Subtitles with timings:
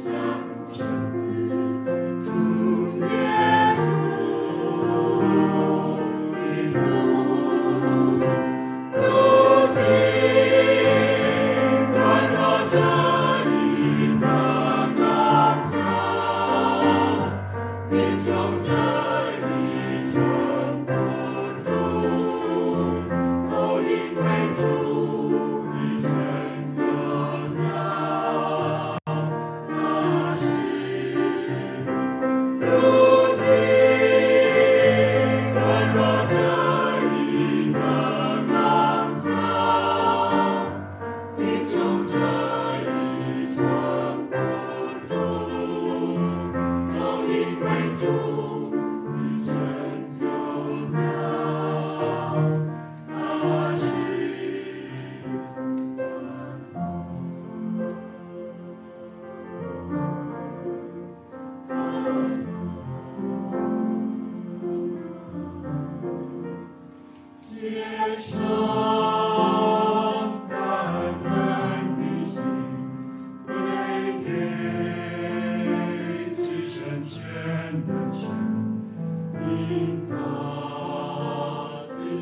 [0.00, 0.10] 家，
[0.72, 1.09] 生。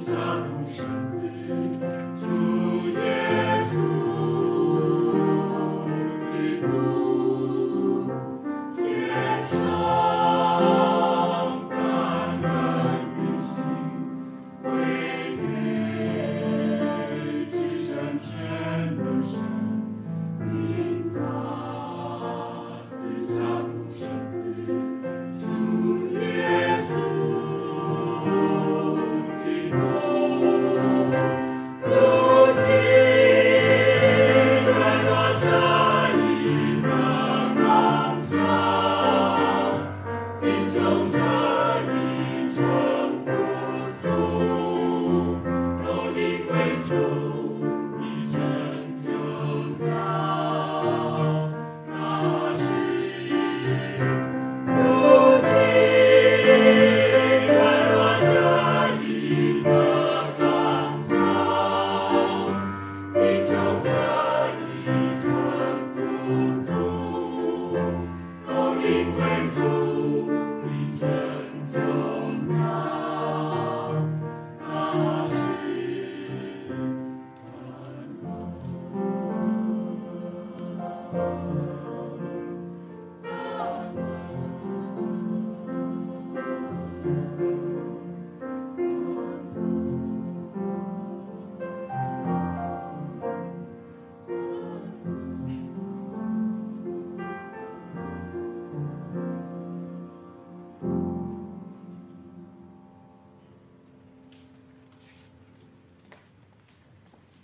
[0.08, 1.27] 这一场